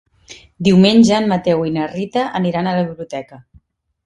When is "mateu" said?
1.33-1.61